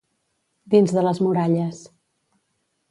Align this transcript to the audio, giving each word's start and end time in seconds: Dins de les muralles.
Dins 0.75 0.95
de 0.95 1.03
les 1.09 1.21
muralles. 1.27 1.85